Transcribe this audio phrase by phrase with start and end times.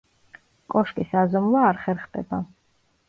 [0.75, 2.41] კოშკის აზომვა არ ხერხდება.